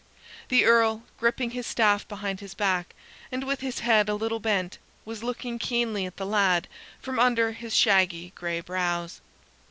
[0.49, 2.95] The Earl, gripping his staff behind his back,
[3.31, 6.67] and with his head a little bent, was looking keenly at the lad
[6.99, 9.21] from under his shaggy gray brows.